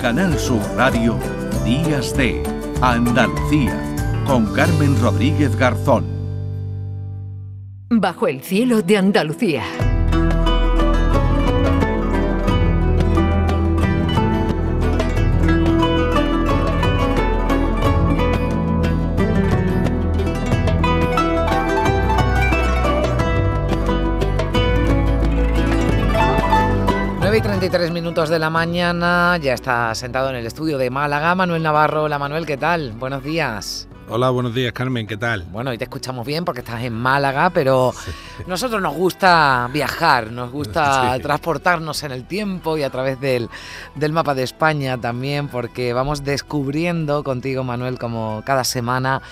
Canal 0.00 0.38
Sur 0.38 0.62
Radio, 0.76 1.18
Días 1.62 2.16
de 2.16 2.42
Andalucía, 2.80 3.78
con 4.26 4.50
Carmen 4.54 4.98
Rodríguez 4.98 5.54
Garzón. 5.56 6.06
Bajo 7.90 8.26
el 8.26 8.40
cielo 8.40 8.80
de 8.80 8.96
Andalucía. 8.96 9.62
Minutos 28.10 28.28
de 28.28 28.40
la 28.40 28.50
mañana, 28.50 29.36
ya 29.36 29.54
está 29.54 29.94
sentado 29.94 30.30
en 30.30 30.34
el 30.34 30.44
estudio 30.44 30.78
de 30.78 30.90
Málaga 30.90 31.32
Manuel 31.36 31.62
Navarro. 31.62 32.02
Hola 32.02 32.18
Manuel, 32.18 32.44
¿qué 32.44 32.56
tal? 32.56 32.90
Buenos 32.90 33.22
días. 33.22 33.86
Hola, 34.08 34.30
buenos 34.30 34.52
días 34.52 34.72
Carmen, 34.72 35.06
¿qué 35.06 35.16
tal? 35.16 35.44
Bueno, 35.52 35.70
hoy 35.70 35.78
te 35.78 35.84
escuchamos 35.84 36.26
bien 36.26 36.44
porque 36.44 36.58
estás 36.58 36.82
en 36.82 36.92
Málaga, 36.92 37.50
pero 37.50 37.94
nosotros 38.48 38.82
nos 38.82 38.96
gusta 38.96 39.70
viajar, 39.72 40.32
nos 40.32 40.50
gusta 40.50 41.16
transportarnos 41.22 42.02
en 42.02 42.10
el 42.10 42.24
tiempo 42.24 42.76
y 42.76 42.82
a 42.82 42.90
través 42.90 43.20
del, 43.20 43.48
del 43.94 44.12
mapa 44.12 44.34
de 44.34 44.42
España 44.42 45.00
también, 45.00 45.46
porque 45.46 45.92
vamos 45.92 46.24
descubriendo 46.24 47.22
contigo, 47.22 47.62
Manuel, 47.62 47.96
como 47.96 48.42
cada 48.44 48.64
semana 48.64 49.22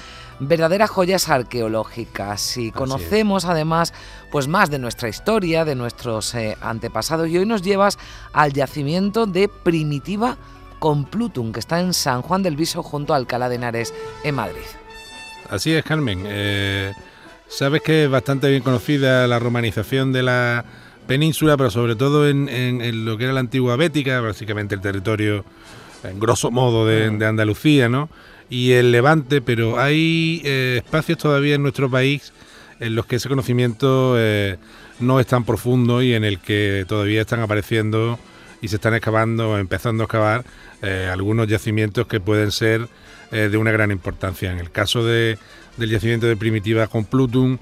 verdaderas 0.41 0.91
joyas 0.91 1.29
arqueológicas 1.29 2.57
y 2.57 2.71
conocemos 2.71 3.45
además 3.45 3.93
pues 4.31 4.49
más 4.49 4.71
de 4.71 4.79
nuestra 4.79 5.09
historia, 5.09 5.65
de 5.65 5.75
nuestros 5.75 6.35
eh, 6.35 6.57
antepasados 6.61 7.29
y 7.29 7.39
hoy 7.39 7.47
nos 7.47 7.63
llevas 7.63 7.99
al 8.33 8.53
yacimiento 8.53 9.27
de 9.27 9.49
Primitiva 9.49 10.37
Complutum 10.79 11.53
que 11.53 11.61
está 11.61 11.81
en 11.81 11.93
San 11.93 12.23
Juan 12.23 12.43
del 12.43 12.57
Viso 12.57 12.83
junto 12.83 13.15
a 13.15 13.17
Alcalá 13.17 13.49
de 13.49 13.57
Henares 13.57 13.93
en 14.23 14.35
Madrid. 14.35 14.63
Así 15.51 15.73
es, 15.73 15.83
Carmen. 15.85 16.25
Eh, 16.27 16.93
sabes 17.49 17.83
que 17.83 18.05
es 18.05 18.11
bastante 18.11 18.49
bien 18.49 18.63
conocida 18.63 19.27
la 19.27 19.39
romanización 19.39 20.13
de 20.13 20.23
la 20.23 20.65
península, 21.07 21.57
pero 21.57 21.71
sobre 21.71 21.97
todo 21.97 22.29
en, 22.29 23.05
lo 23.05 23.17
que 23.17 23.25
era 23.25 23.33
la 23.33 23.41
antigua 23.41 23.77
Bética, 23.77 24.21
básicamente 24.21 24.75
el 24.75 24.83
territorio, 24.83 25.45
en 26.05 26.21
grosso 26.21 26.51
modo, 26.51 26.87
de, 26.87 27.11
mm. 27.11 27.19
de 27.19 27.27
Andalucía, 27.27 27.89
¿no? 27.89 28.11
Y 28.51 28.73
el 28.73 28.93
Levante, 28.93 29.41
pero 29.41 29.79
hay 29.79 30.41
eh, 30.45 30.81
espacios 30.85 31.19
todavía 31.19 31.55
en 31.55 31.63
nuestro 31.63 31.91
país 31.91 32.33
en 32.81 32.95
los 32.95 33.07
que 33.07 33.17
ese 33.17 33.29
conocimiento 33.29 34.15
eh, 34.17 34.57
no 35.01 35.21
es 35.21 35.27
tan 35.27 35.45
profundo 35.45 36.03
y 36.03 36.15
en 36.15 36.25
el 36.25 36.39
que 36.39 36.85
todavía 36.89 37.21
están 37.21 37.41
apareciendo 37.41 38.19
y 38.61 38.69
se 38.69 38.77
están 38.77 38.95
excavando, 38.95 39.59
empezando 39.59 40.03
a 40.03 40.07
excavar 40.07 40.45
eh, 40.83 41.09
algunos 41.13 41.49
yacimientos 41.49 42.07
que 42.07 42.21
pueden 42.21 42.51
ser 42.51 42.89
de 43.31 43.59
una 43.59 43.71
gran 43.71 43.91
importancia. 43.91 44.51
En 44.51 44.59
el 44.59 44.71
caso 44.71 45.05
de, 45.05 45.37
del 45.77 45.91
yacimiento 45.91 46.27
de 46.27 46.35
Primitiva 46.35 46.87
Complutum, 46.87 47.59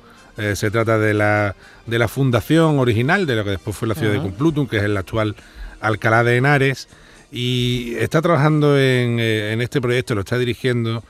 se 0.55 0.71
trata 0.71 0.97
de 0.97 1.12
la, 1.12 1.56
de 1.87 1.98
la 1.98 2.06
fundación 2.06 2.78
original 2.78 3.27
de 3.27 3.34
lo 3.34 3.43
que 3.43 3.50
después 3.50 3.77
fue 3.77 3.89
la 3.89 3.97
ciudad 3.97 4.12
de 4.12 4.21
Complutum, 4.21 4.69
que 4.69 4.77
es 4.77 4.84
el 4.84 4.97
actual 4.97 5.34
Alcalá 5.81 6.23
de 6.23 6.37
Henares, 6.37 6.87
y 7.31 7.95
está 7.99 8.23
trabajando 8.23 8.77
eh, 8.79 9.53
en, 9.53 9.61
este 9.61 9.81
proyecto, 9.81 10.15
lo 10.15 10.21
está 10.21 10.39
dirigiendo 10.39 11.03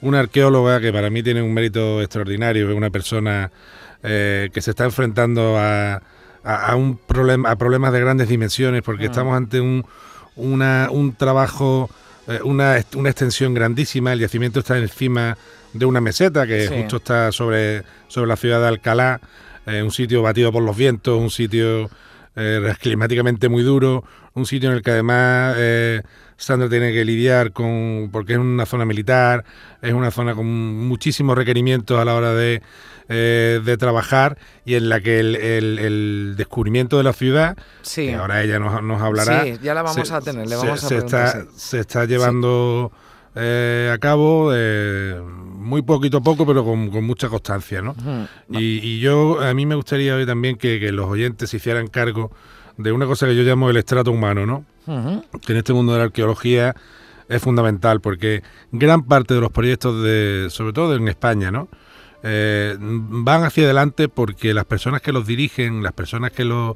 una 0.00 0.20
arqueóloga 0.20 0.80
que 0.80 0.92
para 0.92 1.10
mí 1.10 1.22
tiene 1.22 1.42
un 1.42 1.52
mérito 1.52 2.00
extraordinario, 2.00 2.70
es 2.70 2.76
una 2.76 2.90
persona 2.90 3.50
eh, 4.02 4.48
que 4.52 4.60
se 4.60 4.70
está 4.70 4.84
enfrentando 4.84 5.56
a, 5.58 6.00
un 6.76 6.96
problema, 6.96 7.50
a 7.50 7.56
problemas 7.56 7.92
de 7.92 8.00
grandes 8.00 8.28
dimensiones, 8.28 8.82
porque 8.82 9.04
ah. 9.04 9.06
estamos 9.06 9.36
ante 9.36 9.60
un, 9.60 9.84
un 10.36 11.14
trabajo, 11.18 11.90
eh, 12.28 12.40
una, 12.44 12.76
una, 12.94 13.10
extensión 13.10 13.54
grandísima, 13.54 14.12
el 14.12 14.20
yacimiento 14.20 14.60
está 14.60 14.78
encima 14.78 15.36
de 15.74 15.84
una 15.84 16.00
meseta 16.00 16.46
que 16.46 16.68
justo 16.68 16.96
está 16.96 17.30
sobre, 17.32 17.82
sobre 18.06 18.28
la 18.28 18.36
ciudad 18.36 18.60
de 18.60 18.68
Alcalá, 18.68 19.20
un 19.66 19.90
sitio 19.90 20.22
batido 20.22 20.50
por 20.50 20.62
los 20.62 20.74
vientos, 20.74 21.20
un 21.20 21.28
sitio 21.28 21.90
eh, 22.38 22.74
climáticamente 22.80 23.48
muy 23.48 23.62
duro, 23.62 24.04
un 24.34 24.46
sitio 24.46 24.70
en 24.70 24.76
el 24.76 24.82
que 24.82 24.92
además 24.92 25.56
eh, 25.58 26.02
Sandra 26.36 26.68
tiene 26.68 26.92
que 26.92 27.04
lidiar 27.04 27.52
con, 27.52 28.10
porque 28.12 28.34
es 28.34 28.38
una 28.38 28.64
zona 28.64 28.84
militar, 28.84 29.44
es 29.82 29.92
una 29.92 30.12
zona 30.12 30.34
con 30.34 30.46
muchísimos 30.46 31.36
requerimientos 31.36 31.98
a 31.98 32.04
la 32.04 32.14
hora 32.14 32.32
de, 32.34 32.62
eh, 33.08 33.60
de 33.64 33.76
trabajar 33.76 34.38
y 34.64 34.76
en 34.76 34.88
la 34.88 35.00
que 35.00 35.18
el, 35.18 36.34
descubrimiento 36.36 36.96
de 36.96 37.02
la 37.02 37.12
ciudad, 37.12 37.56
sí. 37.82 38.12
ahora 38.12 38.42
ella 38.44 38.60
nos, 38.60 38.82
nos 38.82 39.02
hablará, 39.02 39.42
sí, 39.42 39.58
ya 39.60 39.74
la 39.74 39.82
vamos 39.82 40.10
a 40.12 40.20
tener, 40.20 40.46
le 40.46 40.54
vamos 40.54 40.80
se, 40.80 40.98
está, 40.98 41.44
se 41.56 41.80
está 41.80 42.04
llevando 42.04 42.92
eh, 43.38 43.90
a 43.92 43.98
cabo 43.98 44.52
muy 45.68 45.82
poquito 45.82 46.18
a 46.18 46.20
poco, 46.22 46.46
pero 46.46 46.64
con, 46.64 46.90
con 46.90 47.04
mucha 47.04 47.28
constancia, 47.28 47.82
¿no? 47.82 47.94
y, 48.48 49.00
yo, 49.00 49.40
a 49.40 49.52
mí 49.54 49.66
me 49.66 49.74
gustaría 49.74 50.14
hoy 50.14 50.26
también 50.26 50.56
que, 50.56 50.80
los 50.92 51.06
oyentes 51.06 51.50
se 51.50 51.58
hicieran 51.58 51.88
cargo 51.88 52.32
de 52.76 52.92
una 52.92 53.06
cosa 53.06 53.26
que 53.26 53.36
yo 53.36 53.42
llamo 53.42 53.68
el 53.70 53.76
estrato 53.76 54.10
humano, 54.10 54.46
¿no? 54.46 54.64
Que 55.44 55.52
en 55.52 55.58
este 55.58 55.72
mundo 55.72 55.92
de 55.92 55.98
la 55.98 56.04
arqueología 56.06 56.74
es 57.28 57.42
fundamental, 57.42 58.00
porque 58.00 58.42
gran 58.72 59.04
parte 59.04 59.34
de 59.34 59.40
los 59.40 59.50
proyectos, 59.50 60.02
de, 60.02 60.46
sobre 60.50 60.72
todo 60.72 60.94
en 60.96 61.08
España, 61.08 61.50
¿no? 61.50 61.68
Eh, 62.22 62.76
van 62.80 63.44
hacia 63.44 63.64
adelante 63.64 64.08
porque 64.08 64.52
las 64.54 64.64
personas 64.64 65.02
que 65.02 65.12
los 65.12 65.26
dirigen, 65.26 65.82
las 65.82 65.92
personas 65.92 66.32
que, 66.32 66.44
lo, 66.44 66.74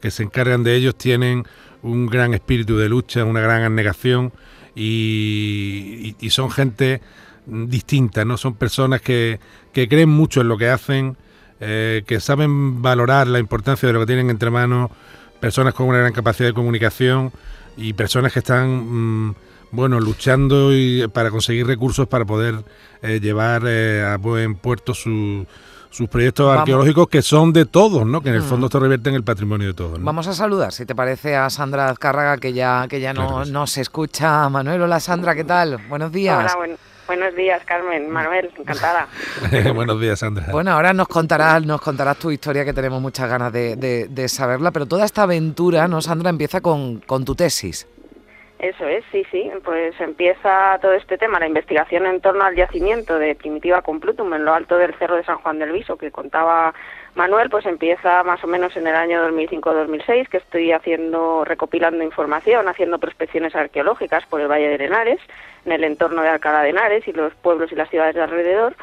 que 0.00 0.10
se 0.10 0.22
encargan 0.22 0.64
de 0.64 0.74
ellos 0.74 0.96
tienen 0.96 1.44
un 1.82 2.06
gran 2.06 2.34
espíritu 2.34 2.76
de 2.76 2.88
lucha, 2.88 3.24
una 3.24 3.40
gran 3.40 3.62
abnegación 3.62 4.32
y, 4.74 6.14
son 6.30 6.50
gente 6.50 7.00
distinta, 7.46 8.24
¿no? 8.24 8.36
Son 8.36 8.54
personas 8.54 9.00
que, 9.00 9.40
que 9.72 9.88
creen 9.88 10.08
mucho 10.08 10.40
en 10.40 10.48
lo 10.48 10.56
que 10.56 10.68
hacen, 10.68 11.16
eh, 11.60 12.02
que 12.06 12.20
saben 12.20 12.80
valorar 12.80 13.26
la 13.26 13.38
importancia 13.38 13.86
de 13.86 13.92
lo 13.92 14.00
que 14.00 14.06
tienen 14.06 14.30
entre 14.30 14.50
manos, 14.50 14.90
personas 15.40 15.74
con 15.74 15.88
una 15.88 15.98
gran 15.98 16.12
capacidad 16.12 16.48
de 16.48 16.54
comunicación 16.54 17.32
y 17.76 17.92
personas 17.92 18.32
que 18.32 18.38
están, 18.38 19.26
mm, 19.28 19.34
bueno, 19.70 20.00
luchando 20.00 20.74
y, 20.74 21.06
para 21.08 21.30
conseguir 21.30 21.66
recursos 21.66 22.08
para 22.08 22.24
poder 22.24 22.64
eh, 23.02 23.20
llevar 23.20 23.64
eh, 23.66 24.02
a 24.02 24.16
buen 24.16 24.54
puerto 24.54 24.94
su 24.94 25.46
sus 25.90 26.08
proyectos 26.08 26.56
arqueológicos 26.56 27.08
que 27.08 27.20
son 27.20 27.52
de 27.52 27.66
todos, 27.66 28.06
¿no? 28.06 28.22
Que 28.22 28.30
en 28.30 28.36
el 28.36 28.42
fondo 28.42 28.66
mm. 28.66 28.94
esto 28.94 29.08
en 29.08 29.14
el 29.14 29.24
patrimonio 29.24 29.68
de 29.68 29.74
todos. 29.74 30.02
Vamos 30.02 30.26
a 30.28 30.32
saludar, 30.32 30.72
si 30.72 30.86
te 30.86 30.94
parece, 30.94 31.36
a 31.36 31.50
Sandra 31.50 31.88
Azcárraga, 31.88 32.38
que 32.38 32.52
ya, 32.52 32.86
que 32.88 33.00
ya 33.00 33.12
no, 33.12 33.66
se 33.66 33.80
escucha. 33.80 34.48
Manuel, 34.48 34.82
hola 34.82 35.00
Sandra, 35.00 35.34
¿qué 35.34 35.44
tal? 35.44 35.78
Buenos 35.88 36.12
días. 36.12 36.54
Hola, 36.56 36.76
buenos 37.06 37.34
días, 37.34 37.62
Carmen. 37.64 38.08
Manuel, 38.08 38.50
encantada. 38.56 39.08
buenos 39.74 40.00
días, 40.00 40.20
Sandra. 40.20 40.46
Bueno, 40.52 40.72
ahora 40.72 40.92
nos 40.92 41.08
contarás, 41.08 41.64
nos 41.66 41.80
contarás 41.80 42.16
tu 42.18 42.30
historia, 42.30 42.64
que 42.64 42.72
tenemos 42.72 43.02
muchas 43.02 43.28
ganas 43.28 43.52
de, 43.52 44.26
saberla, 44.28 44.70
pero 44.70 44.86
toda 44.86 45.04
esta 45.04 45.22
aventura, 45.22 45.88
¿no, 45.88 46.00
Sandra? 46.00 46.30
Empieza 46.30 46.60
con, 46.60 47.00
con 47.00 47.24
tu 47.24 47.34
tesis. 47.34 47.86
Eso 48.60 48.86
es, 48.86 49.02
sí, 49.10 49.24
sí. 49.30 49.50
Pues 49.64 49.98
empieza 50.00 50.78
todo 50.82 50.92
este 50.92 51.16
tema, 51.16 51.40
la 51.40 51.46
investigación 51.46 52.04
en 52.04 52.20
torno 52.20 52.44
al 52.44 52.54
yacimiento 52.54 53.18
de 53.18 53.34
Primitiva 53.34 53.80
Complutum 53.80 54.34
en 54.34 54.44
lo 54.44 54.52
alto 54.52 54.76
del 54.76 54.94
Cerro 54.94 55.16
de 55.16 55.24
San 55.24 55.38
Juan 55.38 55.58
del 55.58 55.72
Viso, 55.72 55.96
que 55.96 56.10
contaba 56.10 56.74
Manuel, 57.14 57.48
pues 57.48 57.64
empieza 57.64 58.22
más 58.22 58.44
o 58.44 58.46
menos 58.46 58.76
en 58.76 58.86
el 58.86 58.94
año 58.94 59.26
2005-2006, 59.30 60.28
que 60.28 60.36
estoy 60.36 60.72
haciendo, 60.72 61.42
recopilando 61.46 62.04
información, 62.04 62.68
haciendo 62.68 62.98
prospecciones 62.98 63.54
arqueológicas 63.56 64.26
por 64.26 64.42
el 64.42 64.48
Valle 64.48 64.76
de 64.76 64.84
Henares, 64.84 65.20
en 65.64 65.72
el 65.72 65.82
entorno 65.82 66.20
de 66.20 66.28
Alcalá 66.28 66.62
de 66.62 66.68
Henares 66.68 67.08
y 67.08 67.12
los 67.12 67.34
pueblos 67.36 67.72
y 67.72 67.76
las 67.76 67.88
ciudades 67.88 68.14
de 68.14 68.22
alrededor. 68.22 68.76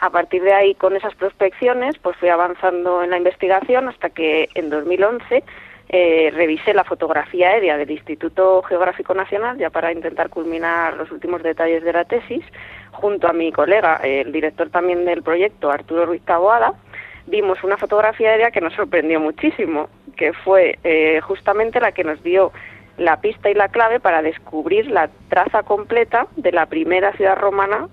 A 0.00 0.10
partir 0.10 0.42
de 0.42 0.52
ahí, 0.52 0.74
con 0.74 0.96
esas 0.96 1.14
prospecciones, 1.14 1.96
pues 1.98 2.16
fui 2.16 2.28
avanzando 2.28 3.04
en 3.04 3.10
la 3.10 3.18
investigación 3.18 3.88
hasta 3.88 4.10
que 4.10 4.48
en 4.56 4.68
2011 4.68 5.44
eh, 5.94 6.30
revisé 6.34 6.72
la 6.72 6.84
fotografía 6.84 7.50
aérea 7.50 7.76
del 7.76 7.90
Instituto 7.90 8.62
Geográfico 8.62 9.12
Nacional, 9.12 9.58
ya 9.58 9.68
para 9.68 9.92
intentar 9.92 10.30
culminar 10.30 10.96
los 10.96 11.10
últimos 11.10 11.42
detalles 11.42 11.84
de 11.84 11.92
la 11.92 12.06
tesis, 12.06 12.42
junto 12.92 13.28
a 13.28 13.34
mi 13.34 13.52
colega, 13.52 13.96
el 14.02 14.32
director 14.32 14.70
también 14.70 15.04
del 15.04 15.22
proyecto, 15.22 15.70
Arturo 15.70 16.06
Ruiz 16.06 16.22
Taboada, 16.22 16.72
vimos 17.26 17.62
una 17.62 17.76
fotografía 17.76 18.30
aérea 18.30 18.50
que 18.50 18.62
nos 18.62 18.72
sorprendió 18.72 19.20
muchísimo, 19.20 19.90
que 20.16 20.32
fue 20.32 20.78
eh, 20.82 21.20
justamente 21.20 21.78
la 21.78 21.92
que 21.92 22.04
nos 22.04 22.22
dio 22.22 22.52
la 22.96 23.20
pista 23.20 23.50
y 23.50 23.54
la 23.54 23.68
clave 23.68 24.00
para 24.00 24.22
descubrir 24.22 24.90
la 24.90 25.10
traza 25.28 25.62
completa 25.62 26.26
de 26.36 26.52
la 26.52 26.64
primera 26.64 27.12
ciudad 27.12 27.36
romana 27.36 27.88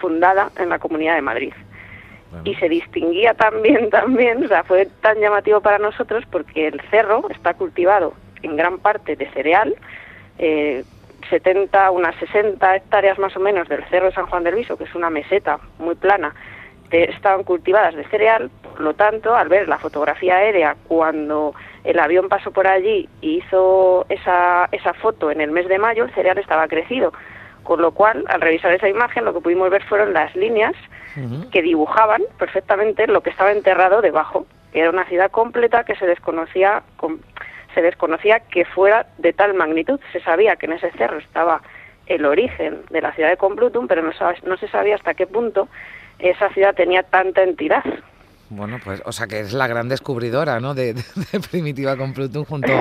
fundada 0.00 0.50
en 0.58 0.68
la 0.68 0.80
Comunidad 0.80 1.14
de 1.14 1.22
Madrid 1.22 1.52
y 2.44 2.54
se 2.56 2.68
distinguía 2.68 3.34
también, 3.34 3.90
también, 3.90 4.44
o 4.44 4.48
sea, 4.48 4.64
fue 4.64 4.86
tan 5.00 5.18
llamativo 5.18 5.60
para 5.60 5.78
nosotros 5.78 6.24
porque 6.30 6.68
el 6.68 6.80
cerro 6.90 7.28
está 7.30 7.54
cultivado 7.54 8.14
en 8.42 8.56
gran 8.56 8.78
parte 8.78 9.16
de 9.16 9.28
cereal, 9.30 9.74
eh, 10.38 10.84
70, 11.30 11.90
unas 11.90 12.14
60 12.16 12.76
hectáreas 12.76 13.18
más 13.18 13.36
o 13.36 13.40
menos 13.40 13.68
del 13.68 13.84
cerro 13.86 14.06
de 14.06 14.12
San 14.12 14.26
Juan 14.26 14.44
del 14.44 14.54
Viso, 14.54 14.76
que 14.76 14.84
es 14.84 14.94
una 14.94 15.10
meseta 15.10 15.58
muy 15.78 15.94
plana, 15.96 16.34
estaban 16.90 17.42
cultivadas 17.42 17.94
de 17.94 18.04
cereal, 18.04 18.50
Por 18.62 18.80
lo 18.80 18.94
tanto, 18.94 19.34
al 19.34 19.48
ver 19.48 19.68
la 19.68 19.78
fotografía 19.78 20.36
aérea 20.36 20.76
cuando 20.86 21.54
el 21.84 21.98
avión 21.98 22.28
pasó 22.28 22.50
por 22.50 22.66
allí 22.66 23.08
y 23.20 23.38
hizo 23.38 24.06
esa, 24.08 24.68
esa 24.72 24.92
foto 24.94 25.30
en 25.30 25.40
el 25.40 25.50
mes 25.50 25.68
de 25.68 25.78
mayo, 25.78 26.04
el 26.04 26.14
cereal 26.14 26.38
estaba 26.38 26.68
crecido. 26.68 27.12
Con 27.66 27.82
lo 27.82 27.90
cual, 27.90 28.24
al 28.28 28.40
revisar 28.40 28.72
esa 28.72 28.88
imagen, 28.88 29.24
lo 29.24 29.34
que 29.34 29.40
pudimos 29.40 29.68
ver 29.70 29.82
fueron 29.82 30.12
las 30.12 30.34
líneas 30.36 30.72
que 31.50 31.62
dibujaban 31.62 32.22
perfectamente 32.38 33.08
lo 33.08 33.22
que 33.22 33.30
estaba 33.30 33.50
enterrado 33.50 34.02
debajo. 34.02 34.46
Era 34.72 34.90
una 34.90 35.04
ciudad 35.06 35.32
completa 35.32 35.82
que 35.82 35.96
se 35.96 36.06
desconocía, 36.06 36.84
se 37.74 37.82
desconocía 37.82 38.38
que 38.38 38.64
fuera 38.66 39.08
de 39.18 39.32
tal 39.32 39.54
magnitud. 39.54 39.98
Se 40.12 40.20
sabía 40.20 40.54
que 40.54 40.66
en 40.66 40.74
ese 40.74 40.92
cerro 40.92 41.18
estaba 41.18 41.60
el 42.06 42.24
origen 42.24 42.82
de 42.90 43.00
la 43.00 43.12
ciudad 43.14 43.30
de 43.30 43.36
Complutum, 43.36 43.88
pero 43.88 44.00
no, 44.00 44.12
no 44.44 44.56
se 44.58 44.68
sabía 44.68 44.94
hasta 44.94 45.14
qué 45.14 45.26
punto 45.26 45.68
esa 46.20 46.48
ciudad 46.50 46.72
tenía 46.76 47.02
tanta 47.02 47.42
entidad. 47.42 47.82
Bueno, 48.48 48.78
pues, 48.82 49.02
o 49.04 49.10
sea 49.10 49.26
que 49.26 49.40
es 49.40 49.52
la 49.52 49.66
gran 49.66 49.88
descubridora, 49.88 50.60
¿no? 50.60 50.74
De, 50.74 50.94
Primitiva 51.50 51.96
Complutum 51.96 52.44
junto, 52.44 52.72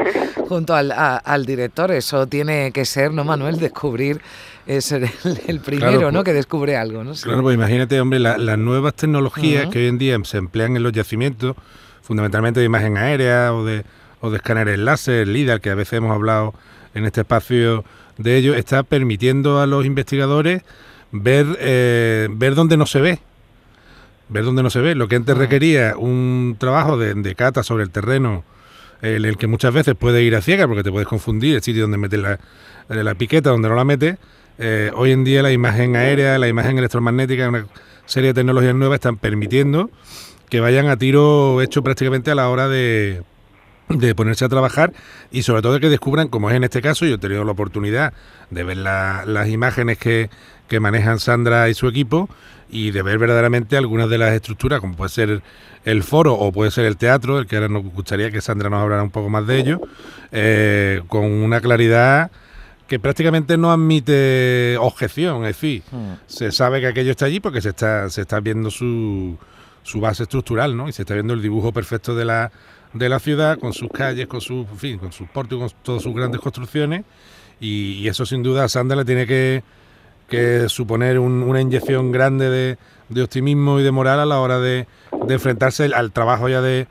junto 0.47 0.75
al, 0.75 0.91
al, 0.91 1.45
director. 1.45 1.91
Eso 1.91 2.27
tiene 2.27 2.71
que 2.71 2.85
ser, 2.85 3.11
¿no, 3.11 3.23
Manuel? 3.23 3.57
Descubrir, 3.57 4.21
es 4.67 4.91
el, 4.91 5.09
el 5.47 5.59
primero, 5.61 6.11
¿no? 6.11 6.19
Pues 6.19 6.25
que 6.25 6.33
descubre 6.33 6.77
algo, 6.77 7.03
¿no? 7.03 7.13
Claro, 7.13 7.41
pues 7.41 7.55
imagínate, 7.55 7.99
hombre, 7.99 8.19
las 8.19 8.57
nuevas 8.57 8.93
tecnologías 8.93 9.67
que 9.67 9.79
hoy 9.79 9.87
en 9.87 9.97
día 9.97 10.17
se 10.23 10.37
emplean 10.37 10.75
en 10.75 10.83
los 10.83 10.91
yacimientos, 10.91 11.55
fundamentalmente 12.03 12.59
de 12.59 12.65
imagen 12.67 12.97
aérea 12.97 13.53
o 13.53 13.65
de, 13.65 13.85
o 14.21 14.29
de 14.29 14.37
escáneres 14.37 14.77
láser, 14.77 15.27
LIDAR, 15.27 15.61
que 15.61 15.71
a 15.71 15.75
veces 15.75 15.93
hemos 15.93 16.11
hablado 16.11 16.53
en 16.93 17.05
este 17.05 17.21
espacio 17.21 17.83
de 18.17 18.37
ello, 18.37 18.53
está 18.53 18.83
permitiendo 18.83 19.59
a 19.59 19.65
los 19.65 19.83
investigadores 19.85 20.61
ver, 21.11 21.45
eh, 21.59 22.27
ver 22.31 22.53
dónde 22.55 22.77
no 22.77 22.85
se 22.85 23.01
ve 23.01 23.19
ver 24.29 24.43
dónde 24.43 24.63
no 24.63 24.69
se 24.69 24.79
ve. 24.79 24.95
Lo 24.95 25.07
que 25.07 25.15
antes 25.15 25.37
requería 25.37 25.95
un 25.97 26.55
trabajo 26.59 26.97
de, 26.97 27.35
cata 27.35 27.63
sobre 27.63 27.83
el 27.83 27.89
terreno, 27.89 28.43
en 29.01 29.25
el 29.25 29.37
que 29.37 29.47
muchas 29.47 29.73
veces 29.73 29.95
puede 29.95 30.23
ir 30.23 30.35
a 30.35 30.41
ciega 30.41 30.67
porque 30.67 30.83
te 30.83 30.91
puedes 30.91 31.07
confundir 31.07 31.55
el 31.55 31.61
sitio 31.61 31.83
donde 31.83 31.97
metes 31.97 32.19
la, 32.19 32.39
la 32.87 33.15
piqueta, 33.15 33.49
donde 33.49 33.69
no 33.69 33.75
la 33.75 33.83
metes. 33.83 34.17
Eh, 34.57 34.91
hoy 34.95 35.11
en 35.11 35.23
día 35.23 35.43
la 35.43 35.51
imagen 35.51 35.95
aérea, 35.95 36.39
la 36.39 36.47
imagen 36.47 36.77
electromagnética, 36.77 37.49
una 37.49 37.67
serie 38.05 38.29
de 38.29 38.35
tecnologías 38.35 38.75
nuevas 38.75 38.97
están 38.97 39.17
permitiendo 39.17 39.89
que 40.49 40.59
vayan 40.59 40.87
a 40.87 40.97
tiro 40.97 41.61
hecho 41.61 41.83
prácticamente 41.83 42.31
a 42.31 42.35
la 42.35 42.49
hora 42.49 42.69
de, 42.69 43.23
de 43.89 44.15
ponerse 44.15 44.45
a 44.45 44.49
trabajar 44.49 44.93
y 45.31 45.43
sobre 45.43 45.61
todo 45.61 45.79
que 45.79 45.89
descubran, 45.89 46.27
como 46.27 46.49
es 46.49 46.55
en 46.55 46.63
este 46.63 46.81
caso, 46.81 47.05
yo 47.05 47.15
he 47.15 47.17
tenido 47.17 47.43
la 47.43 47.51
oportunidad 47.51 48.13
de 48.49 48.63
ver 48.63 48.77
las 48.77 49.49
imágenes 49.49 49.97
que, 49.97 50.29
que 50.67 50.79
manejan 50.79 51.19
Sandra 51.19 51.69
y 51.69 51.73
su 51.73 51.87
equipo 51.87 52.29
y 52.69 52.91
de 52.91 53.01
ver 53.03 53.19
verdaderamente 53.19 53.77
algunas 53.77 54.09
de 54.09 54.17
las 54.17 54.33
estructuras, 54.33 54.79
como 54.79 54.95
puede 54.95 55.09
ser 55.09 55.41
el 55.85 56.03
foro 56.03 56.33
o 56.33 56.51
puede 56.51 56.71
ser 56.71 56.85
el 56.85 56.97
teatro, 56.97 57.39
el 57.39 57.45
que 57.45 57.57
ahora 57.57 57.69
nos 57.69 57.83
gustaría 57.83 58.31
que 58.31 58.41
Sandra 58.41 58.69
nos 58.69 58.81
hablara 58.81 59.03
un 59.03 59.11
poco 59.11 59.29
más 59.29 59.45
de 59.45 59.59
ello, 59.59 59.81
eh, 60.31 61.01
con 61.07 61.25
una 61.25 61.61
claridad 61.61 62.31
que 62.87 62.99
prácticamente 62.99 63.57
no 63.57 63.71
admite 63.71 64.77
objeción, 64.79 65.43
es 65.45 65.55
decir, 65.55 65.83
hmm. 65.91 66.13
se 66.27 66.51
sabe 66.51 66.81
que 66.81 66.87
aquello 66.87 67.11
está 67.11 67.25
allí 67.25 67.39
porque 67.39 67.61
se 67.61 67.69
está, 67.69 68.09
se 68.09 68.21
está 68.21 68.39
viendo 68.39 68.69
su, 68.69 69.37
su 69.83 69.99
base 69.99 70.23
estructural, 70.23 70.75
¿no? 70.75 70.87
Y 70.87 70.91
se 70.91 71.03
está 71.03 71.13
viendo 71.13 71.33
el 71.33 71.41
dibujo 71.41 71.71
perfecto 71.71 72.15
de 72.15 72.25
la, 72.25 72.51
de 72.95 73.09
la 73.09 73.19
ciudad, 73.19 73.59
con 73.59 73.73
sus 73.73 73.89
calles, 73.91 74.25
con 74.27 74.41
su, 74.41 74.65
fin, 74.77 74.97
con 74.97 75.11
sus 75.11 75.29
puertos, 75.29 75.59
con 75.59 75.83
todas 75.83 76.01
sus 76.01 76.15
grandes 76.15 76.41
construcciones, 76.41 77.03
y, 77.59 78.07
eso 78.07 78.25
sin 78.25 78.41
duda 78.43 78.63
a 78.63 78.69
Sandra 78.69 78.97
le 78.97 79.05
tiene 79.05 79.27
que 79.27 79.63
que 80.27 80.67
suponer 80.69 81.19
una 81.19 81.61
inyección 81.61 82.11
grande 82.11 82.77
de, 83.09 83.21
optimismo 83.21 83.79
y 83.79 83.83
de 83.83 83.91
moral 83.91 84.19
a 84.19 84.25
la 84.25 84.39
hora 84.39 84.59
de, 84.59 84.87
enfrentarse 85.29 85.85
al 85.85 86.11
trabajo 86.11 86.49
ya 86.49 86.61
de, 86.61 86.87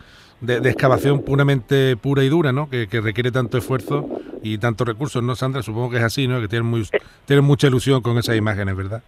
excavación 0.47 1.23
puramente 1.23 1.97
pura 1.97 2.23
y 2.23 2.29
dura, 2.29 2.53
¿no? 2.53 2.69
Que, 2.69 2.87
requiere 3.01 3.33
tanto 3.33 3.59
esfuerzo 3.59 4.09
y 4.43 4.59
tantos 4.59 4.87
recursos, 4.87 5.23
¿no, 5.23 5.35
Sandra? 5.37 5.63
Supongo 5.63 5.91
que 5.91 5.97
es 5.97 6.03
así, 6.03 6.29
¿no? 6.29 6.41
Que 6.41 6.49
tienen, 6.49 6.69
muy, 6.69 6.87
tienen 7.25 7.45
mucha 7.45 7.67
ilusión 7.67 8.03
con 8.03 8.19
esas 8.19 8.37
imágenes, 8.37 8.77
¿verdad? 8.77 9.03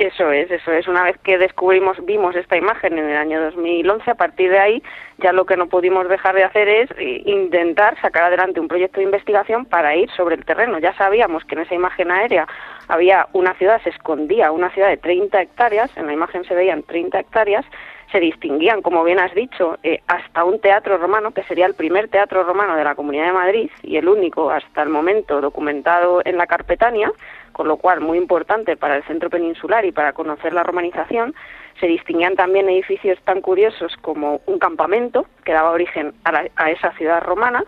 Eso 0.00 0.32
es, 0.32 0.50
eso 0.50 0.72
es. 0.72 0.88
Una 0.88 1.04
vez 1.04 1.18
que 1.18 1.36
descubrimos, 1.36 2.02
vimos 2.06 2.34
esta 2.34 2.56
imagen 2.56 2.96
en 2.96 3.10
el 3.10 3.16
año 3.18 3.38
2011, 3.42 4.10
a 4.10 4.14
partir 4.14 4.50
de 4.50 4.58
ahí 4.58 4.82
ya 5.18 5.30
lo 5.34 5.44
que 5.44 5.58
no 5.58 5.66
pudimos 5.66 6.08
dejar 6.08 6.34
de 6.34 6.42
hacer 6.42 6.68
es 6.70 6.90
eh, 6.92 7.20
intentar 7.26 8.00
sacar 8.00 8.22
adelante 8.22 8.60
un 8.60 8.68
proyecto 8.68 9.00
de 9.00 9.04
investigación 9.04 9.66
para 9.66 9.94
ir 9.94 10.10
sobre 10.12 10.36
el 10.36 10.44
terreno. 10.46 10.78
Ya 10.78 10.94
sabíamos 10.94 11.44
que 11.44 11.54
en 11.54 11.60
esa 11.60 11.74
imagen 11.74 12.10
aérea 12.10 12.48
había 12.88 13.28
una 13.34 13.52
ciudad, 13.56 13.78
se 13.82 13.90
escondía 13.90 14.52
una 14.52 14.70
ciudad 14.70 14.88
de 14.88 14.96
30 14.96 15.42
hectáreas, 15.42 15.94
en 15.98 16.06
la 16.06 16.14
imagen 16.14 16.44
se 16.44 16.54
veían 16.54 16.82
30 16.82 17.20
hectáreas, 17.20 17.66
se 18.10 18.20
distinguían, 18.20 18.80
como 18.80 19.04
bien 19.04 19.18
has 19.20 19.34
dicho, 19.34 19.78
eh, 19.82 20.00
hasta 20.06 20.44
un 20.44 20.60
teatro 20.60 20.96
romano, 20.96 21.32
que 21.32 21.44
sería 21.44 21.66
el 21.66 21.74
primer 21.74 22.08
teatro 22.08 22.42
romano 22.42 22.74
de 22.74 22.84
la 22.84 22.94
Comunidad 22.94 23.26
de 23.26 23.32
Madrid 23.32 23.70
y 23.82 23.98
el 23.98 24.08
único 24.08 24.50
hasta 24.50 24.82
el 24.82 24.88
momento 24.88 25.42
documentado 25.42 26.22
en 26.24 26.38
la 26.38 26.46
Carpetania, 26.46 27.12
con 27.52 27.68
lo 27.68 27.76
cual 27.76 28.00
muy 28.00 28.18
importante 28.18 28.76
para 28.76 28.96
el 28.96 29.04
centro 29.04 29.30
peninsular 29.30 29.84
y 29.84 29.92
para 29.92 30.12
conocer 30.12 30.52
la 30.52 30.62
romanización, 30.62 31.34
se 31.78 31.86
distinguían 31.86 32.36
también 32.36 32.68
edificios 32.68 33.18
tan 33.24 33.40
curiosos 33.40 33.96
como 34.00 34.40
un 34.46 34.58
campamento 34.58 35.26
que 35.44 35.52
daba 35.52 35.70
origen 35.70 36.14
a, 36.24 36.70
esa 36.70 36.92
ciudad 36.92 37.22
romana, 37.22 37.64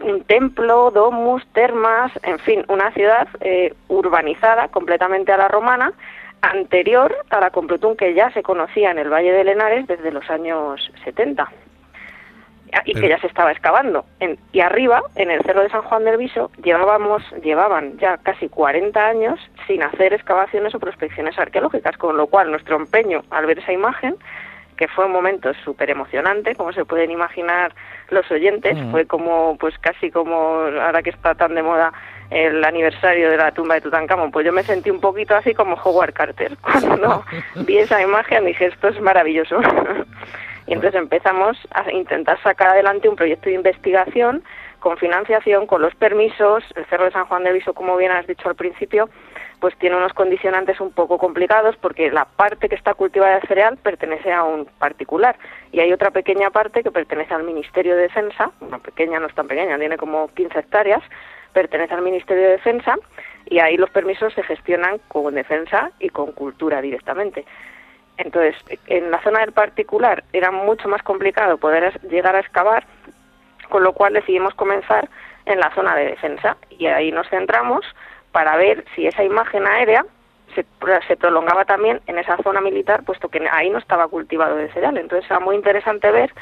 un 0.00 0.24
templo, 0.24 0.90
domus, 0.90 1.46
termas, 1.52 2.12
en 2.22 2.38
fin, 2.38 2.64
una 2.68 2.90
ciudad 2.92 3.28
eh, 3.40 3.74
urbanizada 3.88 4.68
completamente 4.68 5.32
a 5.32 5.36
la 5.36 5.48
romana, 5.48 5.92
anterior 6.42 7.16
a 7.30 7.40
la 7.40 7.50
Complutum 7.50 7.96
que 7.96 8.14
ya 8.14 8.30
se 8.32 8.42
conocía 8.42 8.90
en 8.90 8.98
el 8.98 9.10
Valle 9.10 9.32
de 9.32 9.44
Lenares 9.44 9.86
desde 9.86 10.12
los 10.12 10.28
años 10.30 10.90
70 11.04 11.50
y 12.84 12.94
que 12.94 13.08
ya 13.08 13.18
se 13.20 13.26
estaba 13.26 13.52
excavando. 13.52 14.04
y 14.52 14.60
arriba, 14.60 15.02
en 15.16 15.30
el 15.30 15.42
Cerro 15.42 15.62
de 15.62 15.70
San 15.70 15.82
Juan 15.82 16.04
del 16.04 16.16
Viso, 16.16 16.50
llevábamos, 16.62 17.22
llevaban 17.42 17.98
ya 17.98 18.18
casi 18.18 18.48
40 18.48 19.06
años 19.06 19.40
sin 19.66 19.82
hacer 19.82 20.12
excavaciones 20.12 20.74
o 20.74 20.80
prospecciones 20.80 21.38
arqueológicas, 21.38 21.96
con 21.96 22.16
lo 22.16 22.26
cual 22.26 22.50
nuestro 22.50 22.76
empeño 22.76 23.22
al 23.30 23.46
ver 23.46 23.58
esa 23.58 23.72
imagen, 23.72 24.16
que 24.76 24.88
fue 24.88 25.06
un 25.06 25.12
momento 25.12 25.52
súper 25.64 25.90
emocionante, 25.90 26.54
como 26.56 26.72
se 26.72 26.84
pueden 26.84 27.10
imaginar 27.10 27.74
los 28.10 28.28
oyentes, 28.30 28.76
mm. 28.76 28.90
fue 28.90 29.06
como, 29.06 29.56
pues 29.58 29.78
casi 29.78 30.10
como, 30.10 30.34
ahora 30.34 31.02
que 31.02 31.10
está 31.10 31.34
tan 31.34 31.54
de 31.54 31.62
moda 31.62 31.92
el 32.30 32.64
aniversario 32.64 33.30
de 33.30 33.36
la 33.36 33.52
tumba 33.52 33.76
de 33.76 33.82
Tutankamón, 33.82 34.30
pues 34.30 34.44
yo 34.46 34.52
me 34.52 34.62
sentí 34.62 34.90
un 34.90 35.00
poquito 35.00 35.36
así 35.36 35.54
como 35.54 35.76
Howard 35.76 36.14
Carter. 36.14 36.56
Cuando 36.60 37.24
vi 37.66 37.78
esa 37.78 38.02
imagen 38.02 38.46
dije, 38.46 38.66
esto 38.66 38.88
es 38.88 39.00
maravilloso. 39.00 39.60
Y 40.66 40.72
entonces 40.72 41.00
empezamos 41.00 41.56
a 41.70 41.90
intentar 41.92 42.40
sacar 42.42 42.68
adelante 42.68 43.08
un 43.08 43.16
proyecto 43.16 43.48
de 43.48 43.56
investigación 43.56 44.42
con 44.80 44.98
financiación, 44.98 45.66
con 45.66 45.82
los 45.82 45.94
permisos. 45.94 46.62
El 46.76 46.84
Cerro 46.86 47.04
de 47.04 47.10
San 47.12 47.26
Juan 47.26 47.44
de 47.44 47.52
Viso, 47.52 47.72
como 47.72 47.96
bien 47.96 48.12
has 48.12 48.26
dicho 48.26 48.48
al 48.48 48.54
principio, 48.54 49.08
pues 49.60 49.74
tiene 49.78 49.96
unos 49.96 50.12
condicionantes 50.12 50.78
un 50.78 50.92
poco 50.92 51.16
complicados 51.16 51.74
porque 51.80 52.10
la 52.10 52.26
parte 52.26 52.68
que 52.68 52.74
está 52.74 52.92
cultivada 52.92 53.36
de 53.36 53.46
cereal 53.46 53.78
pertenece 53.78 54.30
a 54.30 54.44
un 54.44 54.66
particular 54.78 55.36
y 55.72 55.80
hay 55.80 55.90
otra 55.90 56.10
pequeña 56.10 56.50
parte 56.50 56.82
que 56.82 56.90
pertenece 56.90 57.32
al 57.32 57.44
Ministerio 57.44 57.96
de 57.96 58.02
Defensa, 58.02 58.50
una 58.60 58.78
pequeña, 58.78 59.18
no 59.20 59.26
es 59.26 59.34
tan 59.34 59.48
pequeña, 59.48 59.78
tiene 59.78 59.96
como 59.96 60.28
15 60.28 60.58
hectáreas, 60.58 61.02
pertenece 61.54 61.94
al 61.94 62.02
Ministerio 62.02 62.42
de 62.42 62.50
Defensa 62.50 62.96
y 63.46 63.58
ahí 63.58 63.78
los 63.78 63.88
permisos 63.88 64.34
se 64.34 64.42
gestionan 64.42 64.98
con 65.08 65.34
defensa 65.34 65.92
y 65.98 66.10
con 66.10 66.32
cultura 66.32 66.82
directamente. 66.82 67.46
Entonces, 68.16 68.54
en 68.86 69.10
la 69.10 69.20
zona 69.22 69.40
del 69.40 69.52
particular 69.52 70.24
era 70.32 70.50
mucho 70.50 70.88
más 70.88 71.02
complicado 71.02 71.58
poder 71.58 72.00
llegar 72.02 72.36
a 72.36 72.40
excavar, 72.40 72.86
con 73.68 73.82
lo 73.82 73.92
cual 73.92 74.12
decidimos 74.12 74.54
comenzar 74.54 75.08
en 75.46 75.58
la 75.58 75.74
zona 75.74 75.96
de 75.96 76.06
defensa. 76.06 76.56
Y 76.70 76.86
ahí 76.86 77.10
nos 77.10 77.28
centramos 77.28 77.84
para 78.32 78.56
ver 78.56 78.84
si 78.94 79.06
esa 79.06 79.24
imagen 79.24 79.66
aérea 79.66 80.04
se, 80.54 81.16
prolongaba 81.16 81.64
también 81.64 82.00
en 82.06 82.18
esa 82.18 82.36
zona 82.38 82.60
militar, 82.60 83.02
puesto 83.04 83.28
que 83.28 83.46
ahí 83.50 83.70
no 83.70 83.78
estaba 83.78 84.06
cultivado 84.06 84.56
de 84.56 84.72
cereal. 84.72 84.96
Entonces 84.96 85.28
era 85.28 85.40
muy 85.40 85.56
interesante 85.56 86.10
ver 86.12 86.32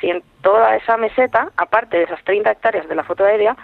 si 0.00 0.10
en 0.10 0.22
toda 0.40 0.76
esa 0.76 0.96
meseta, 0.96 1.50
aparte 1.56 1.98
de 1.98 2.04
esas 2.04 2.22
30 2.24 2.50
hectáreas 2.50 2.88
de 2.88 2.94
la 2.94 3.04
foto 3.04 3.24
aérea, 3.24 3.56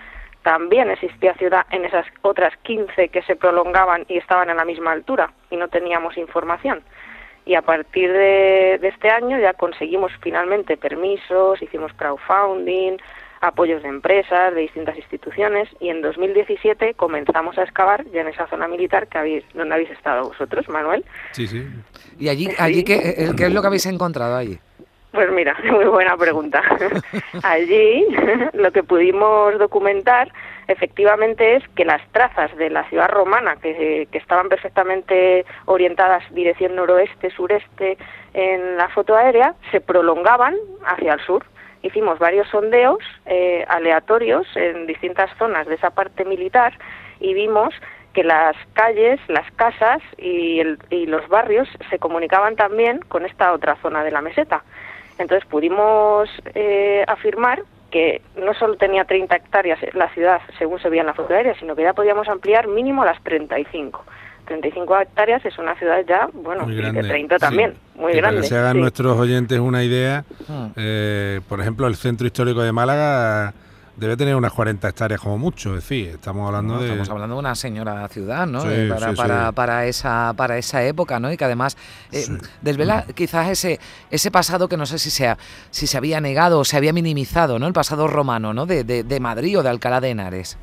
también 0.43 0.91
existía 0.91 1.33
ciudad 1.35 1.65
en 1.71 1.87
esas 1.87 2.05
otras 2.21 2.55
15 2.65 3.09
que 3.09 3.23
se 3.23 3.35
prolongaban 3.35 4.05
y 4.09 4.19
estaban 4.19 4.51
a 4.51 4.55
la 4.55 4.67
misma 4.67 4.93
altura 4.93 5.33
y 5.51 5.57
no 5.57 5.69
teníamos 5.69 6.19
información 6.19 6.83
y 7.47 7.55
a 7.55 7.63
partir 7.63 8.11
de, 8.13 8.75
este 8.83 9.11
año 9.11 9.39
ya 9.39 9.53
conseguimos 9.55 10.13
finalmente 10.21 10.77
permisos, 10.77 11.61
hicimos 11.61 11.93
crowdfunding, 11.95 12.97
apoyos 13.41 13.83
de 13.83 13.89
empresas, 13.89 14.55
de 14.55 14.63
distintas 14.63 14.97
instituciones 14.97 15.69
y 15.79 15.91
en 15.91 16.01
2017 16.01 16.95
comenzamos 16.95 17.59
a 17.59 17.63
excavar 17.63 18.05
ya 18.11 18.23
en 18.23 18.29
esa 18.29 18.47
zona 18.49 18.67
militar 18.67 19.07
que 19.09 19.19
habéis, 19.19 19.45
donde 19.53 19.75
habéis 19.75 19.91
estado 19.91 20.29
vosotros, 20.29 20.69
Manuel. 20.69 21.05
Sí, 21.33 21.47
sí. 21.47 21.67
¿Y 22.19 22.29
allí, 22.29 22.49
allí 22.59 22.83
qué, 22.83 23.33
qué 23.37 23.45
es 23.45 23.53
lo 23.53 23.61
que 23.61 23.67
habéis 23.67 23.87
encontrado 23.87 24.37
allí? 24.37 24.59
Pues 25.15 25.31
mira, 25.31 25.57
muy 25.71 25.85
buena 25.85 26.17
pregunta. 26.17 26.63
allí 27.43 28.07
lo 28.53 28.73
que 28.73 28.83
pudimos 28.83 29.59
documentar 29.59 30.33
efectivamente 30.69 31.57
es 31.57 31.69
que 31.77 31.85
las 31.85 32.03
trazas 32.13 32.55
de 32.57 32.71
la 32.71 32.89
ciudad 32.89 33.09
romana, 33.09 33.57
que, 33.57 34.09
que 34.11 34.19
estaban 34.19 34.49
perfectamente 34.49 35.45
orientadas 35.67 36.23
dirección 36.33 36.75
noroeste-sureste 36.77 37.99
en 38.33 38.77
la 38.77 38.89
foto 38.89 39.17
aérea, 39.17 39.55
se 39.71 39.81
prolongaban 39.81 40.57
hacia 40.85 41.15
el 41.15 41.21
sur 41.21 41.45
hicimos 41.85 42.19
varios 42.19 42.49
sondeos 42.49 42.99
eh, 43.27 43.65
aleatorios 43.69 44.47
en 44.57 44.87
distintas 44.87 45.31
zonas 45.39 45.67
de 45.67 45.75
esa 45.75 45.91
parte 45.91 46.25
militar 46.25 46.73
y 47.21 47.35
vimos 47.35 47.75
que 48.15 48.25
las 48.25 48.57
calles, 48.73 49.21
las 49.29 49.51
casas 49.53 50.01
y, 50.17 50.63
los 51.07 51.29
barrios 51.29 51.69
se 51.91 51.99
comunicaban 51.99 52.57
también 52.57 53.01
con 53.01 53.27
esta 53.27 53.53
otra 53.53 53.77
zona 53.83 54.03
de 54.03 54.13
la 54.13 54.23
meseta. 54.23 54.63
Entonces 55.19 55.47
pudimos 55.49 56.31
eh, 56.55 57.05
afirmar 57.07 57.63
que 57.95 58.23
no 58.35 58.53
solo 58.55 58.75
tenía 58.75 59.05
30 59.05 59.37
hectáreas 59.37 59.79
la 59.93 60.13
ciudad, 60.13 60.41
según 60.59 60.81
se 60.81 60.89
veía 60.89 61.03
en 61.03 61.07
la 61.07 61.15
foto 61.15 61.33
aérea, 61.33 61.55
sino 61.61 61.77
que 61.77 61.85
ya 61.85 61.93
podíamos 61.93 62.29
ampliar 62.29 62.67
mínimo 62.67 63.05
las 63.05 63.23
35. 63.23 64.05
35 64.47 64.99
hectáreas 64.99 65.45
es 65.47 65.57
una 65.59 65.77
ciudad 65.77 66.05
ya, 66.05 66.29
bueno, 66.33 66.67
de 66.67 67.03
30 67.05 67.39
también, 67.39 67.75
muy 67.95 68.15
grande. 68.15 68.39
Para 68.39 68.43
que 68.43 68.49
se 68.49 68.59
hagan 68.59 68.81
nuestros 68.81 69.17
oyentes 69.17 69.61
una 69.61 69.85
idea, 69.85 70.25
ah. 70.49 70.71
eh, 70.75 71.41
por 71.49 71.61
ejemplo, 71.61 71.87
el 71.87 71.95
centro 71.95 72.27
histórico 72.27 72.63
de 72.63 72.73
Málaga 72.73 73.55
debe 73.97 74.17
tener 74.17 74.35
unas 74.35 74.53
40 74.53 74.89
hectáreas 74.89 75.21
como 75.21 75.39
mucho, 75.39 75.71
es 75.71 75.83
decir, 75.83 76.09
estamos 76.11 76.47
hablando 76.47 76.79
de... 76.79 76.87
Estamos 76.87 77.11
hablando 77.11 77.37
de 77.37 77.41
una 77.41 77.55
señora 77.55 78.09
ciudad, 78.09 78.47
¿no? 78.47 78.69
Eh, 78.69 78.89
para, 78.89 79.13
para, 79.13 79.53
para, 79.53 79.87
esa, 79.87 80.33
para 80.37 80.59
esa 80.59 80.83
época, 80.85 81.21
¿no? 81.21 81.33
Y 81.33 81.37
que 81.37 81.45
además 81.45 81.77
eh, 82.13 82.27
desvela 82.61 83.07
quizás 83.15 83.49
ese, 83.49 83.81
ese 84.11 84.31
pasado 84.31 84.69
que 84.69 84.77
no 84.77 84.87
sé 84.87 84.99
si 84.99 85.11
se, 85.11 85.37
si 85.71 85.87
se 85.87 85.97
había 85.97 86.21
negado 86.21 86.61
o 86.61 86.65
se 86.65 86.77
había 86.77 86.93
minimizado, 86.93 87.59
¿no? 87.59 87.67
El 87.67 87.73
pasado 87.73 88.09
romano, 88.09 88.53
¿no? 88.53 88.67
De, 88.67 88.85
de, 88.85 89.05
de 89.05 89.21
Madrid 89.21 89.59
o 89.59 89.63
de 89.63 89.69
Alcalá 89.69 90.01
de 90.01 90.11
Henares. 90.11 90.59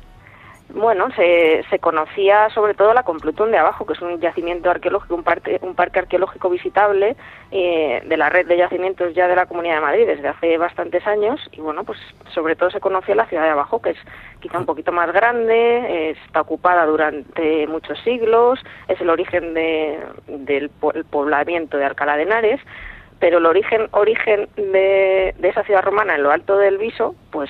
Bueno, 0.68 1.08
se, 1.14 1.64
se 1.68 1.78
conocía 1.78 2.48
sobre 2.50 2.72
todo 2.72 2.94
la 2.94 3.02
Complutum 3.02 3.50
de 3.50 3.58
abajo, 3.58 3.84
que 3.84 3.92
es 3.92 4.00
un 4.00 4.18
yacimiento 4.20 4.70
arqueológico, 4.70 5.14
un, 5.14 5.22
parque, 5.22 5.58
un 5.60 5.74
parque 5.74 5.98
arqueológico 5.98 6.48
visitable 6.48 7.14
eh, 7.50 8.02
de 8.06 8.16
la 8.16 8.30
red 8.30 8.46
de 8.46 8.56
yacimientos 8.56 9.14
ya 9.14 9.28
de 9.28 9.36
la 9.36 9.44
Comunidad 9.44 9.74
de 9.74 9.80
Madrid 9.82 10.06
desde 10.06 10.28
hace 10.28 10.56
bastantes 10.56 11.06
años. 11.06 11.40
Y 11.52 11.60
bueno, 11.60 11.84
pues 11.84 11.98
sobre 12.32 12.56
todo 12.56 12.70
se 12.70 12.80
conocía 12.80 13.14
la 13.14 13.26
ciudad 13.26 13.42
de 13.42 13.50
abajo, 13.50 13.82
que 13.82 13.90
es 13.90 13.98
quizá 14.40 14.58
un 14.58 14.66
poquito 14.66 14.92
más 14.92 15.12
grande, 15.12 16.10
está 16.10 16.40
ocupada 16.40 16.86
durante 16.86 17.66
muchos 17.66 17.98
siglos, 18.00 18.58
es 18.88 18.98
el 19.00 19.10
origen 19.10 19.52
de, 19.52 20.00
del 20.26 20.70
poblamiento 20.70 21.76
de 21.76 21.84
Alcalá 21.84 22.16
de 22.16 22.22
Henares 22.22 22.60
pero 23.20 23.38
el 23.38 23.46
origen 23.46 23.86
origen 23.92 24.48
de, 24.56 25.32
de, 25.38 25.48
esa 25.48 25.62
ciudad 25.62 25.84
romana 25.84 26.16
en 26.16 26.24
lo 26.24 26.32
alto 26.32 26.58
del 26.58 26.76
Viso, 26.76 27.14
pues 27.30 27.48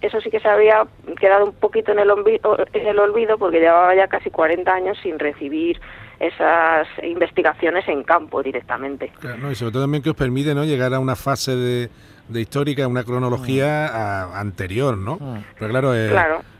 eso 0.00 0.20
sí 0.20 0.30
que 0.30 0.40
se 0.40 0.48
había 0.48 0.86
quedado 1.18 1.46
un 1.46 1.52
poquito 1.52 1.92
en 1.92 1.98
el, 1.98 2.10
en 2.10 2.86
el 2.86 2.98
olvido 2.98 3.38
porque 3.38 3.60
llevaba 3.60 3.94
ya 3.94 4.08
casi 4.08 4.30
40 4.30 4.72
años 4.72 4.98
sin 5.02 5.18
recibir 5.18 5.80
esas 6.20 6.86
investigaciones 7.02 7.86
en 7.88 8.02
campo 8.02 8.42
directamente. 8.42 9.12
Claro, 9.20 9.50
y 9.50 9.54
sobre 9.54 9.72
todo 9.72 9.82
también 9.82 10.02
que 10.02 10.10
os 10.10 10.16
permite 10.16 10.54
¿no? 10.54 10.64
llegar 10.64 10.94
a 10.94 11.00
una 11.00 11.16
fase 11.16 11.56
de, 11.56 11.90
de 12.28 12.40
histórica, 12.40 12.86
una 12.86 13.04
cronología 13.04 14.30
mm. 14.30 14.36
anterior, 14.36 14.96
¿no? 14.96 15.16
Mm. 15.16 15.44
Pero 15.58 15.70
claro, 15.70 15.94
eh, 15.94 16.12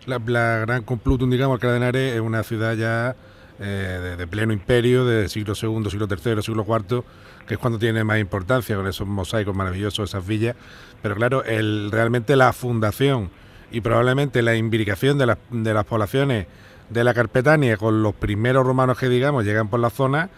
La, 0.07 0.59
Gran 0.61 0.83
Complutum, 0.83 1.31
digamos, 1.31 1.59
Cadenares 1.59 2.15
es 2.15 2.21
una 2.21 2.43
ciudad 2.43 2.75
ya 2.75 3.15
eh, 3.61 4.17
de, 4.19 4.27
pleno 4.27 4.53
imperio, 4.53 5.05
de 5.05 5.29
siglo 5.29 5.55
II, 5.61 5.91
siglo 5.91 6.07
III, 6.11 6.43
siglo 6.43 6.65
IV, 6.67 7.05
que 7.47 7.55
es 7.55 7.61
cuando 7.61 7.79
tiene 7.79 8.05
más 8.05 8.19
importancia, 8.19 8.77
con 8.77 8.87
esos 8.87 9.07
mosaicos 9.07 9.55
maravillosos, 9.55 10.11
esas 10.11 10.27
villas. 10.27 10.57
Pero 11.03 11.15
claro, 11.15 11.45
el, 11.45 11.91
realmente 11.91 12.37
la 12.37 12.53
fundación 12.53 13.31
y 13.71 13.81
probablemente 13.81 14.43
la 14.43 14.55
imbricación 14.55 15.19
de, 15.19 15.37
de 15.51 15.75
las 15.75 15.85
poblaciones 15.85 16.47
de 16.91 17.05
la 17.05 17.15
Carpetania 17.15 17.77
con 17.77 18.03
los 18.03 18.15
primeros 18.15 18.67
romanos 18.67 18.99
que, 18.99 19.09
digamos, 19.09 19.45
llegan 19.45 19.69
por 19.69 19.81
la 19.81 19.91
zona, 19.91 20.31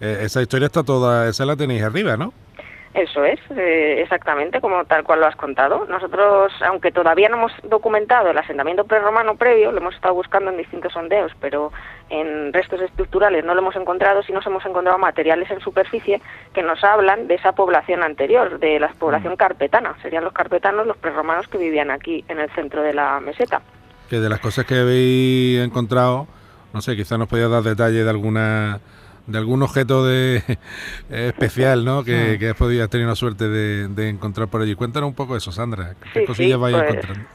eh, 0.00 0.20
esa 0.22 0.42
historia 0.42 0.66
está 0.66 0.82
toda, 0.82 1.28
esa 1.28 1.44
la 1.44 1.56
tenéis 1.56 1.82
arriba, 1.82 2.16
¿no? 2.16 2.32
Eso 2.94 3.24
es, 3.24 3.40
eh, 3.56 4.02
exactamente 4.02 4.60
como 4.60 4.84
tal 4.84 5.02
cual 5.02 5.18
lo 5.18 5.26
has 5.26 5.34
contado. 5.34 5.84
Nosotros, 5.88 6.52
aunque 6.64 6.92
todavía 6.92 7.28
no 7.28 7.38
hemos 7.38 7.52
documentado 7.64 8.30
el 8.30 8.38
asentamiento 8.38 8.84
prerromano 8.84 9.34
previo, 9.34 9.72
lo 9.72 9.78
hemos 9.78 9.96
estado 9.96 10.14
buscando 10.14 10.50
en 10.50 10.58
distintos 10.58 10.92
sondeos, 10.92 11.32
pero 11.40 11.72
en 12.10 12.52
restos 12.52 12.80
estructurales 12.80 13.44
no 13.44 13.54
lo 13.54 13.60
hemos 13.60 13.76
encontrado, 13.76 14.22
sí 14.22 14.32
nos 14.32 14.46
hemos 14.46 14.64
encontrado 14.64 14.98
materiales 14.98 15.50
en 15.50 15.60
superficie 15.60 16.20
que 16.52 16.62
nos 16.62 16.82
hablan 16.84 17.26
de 17.26 17.34
esa 17.34 17.52
población 17.52 18.02
anterior, 18.02 18.58
de 18.58 18.78
la 18.78 18.88
población 18.88 19.34
mm. 19.34 19.36
carpetana. 19.36 19.96
Serían 20.02 20.24
los 20.24 20.32
carpetanos 20.32 20.86
los 20.86 20.96
prerromanos 20.96 21.48
que 21.48 21.58
vivían 21.58 21.90
aquí 21.90 22.24
en 22.28 22.38
el 22.38 22.50
centro 22.50 22.82
de 22.82 22.94
la 22.94 23.20
meseta. 23.20 23.62
Que 24.08 24.20
de 24.20 24.28
las 24.28 24.40
cosas 24.40 24.66
que 24.66 24.78
habéis 24.78 25.60
encontrado, 25.60 26.26
no 26.72 26.82
sé, 26.82 26.94
quizás 26.96 27.18
nos 27.18 27.28
podías 27.28 27.50
dar 27.50 27.62
detalle 27.62 28.04
de 28.04 28.10
alguna 28.10 28.80
de 29.26 29.38
algún 29.38 29.62
objeto 29.62 30.04
de 30.04 30.42
especial, 31.10 31.84
¿no? 31.84 32.04
Que, 32.04 32.36
que 32.38 32.50
has 32.50 32.56
podido 32.56 32.86
tener 32.88 33.06
la 33.06 33.16
suerte 33.16 33.48
de, 33.48 34.08
encontrar 34.08 34.48
por 34.48 34.60
allí. 34.60 34.74
Cuéntanos 34.74 35.08
un 35.08 35.14
poco 35.14 35.36
eso, 35.36 35.50
Sandra. 35.52 35.94
¿Qué 36.12 36.24
cosillas 36.24 36.58
vais 36.58 36.76
pues, 36.76 36.88
encontrando? 36.90 37.28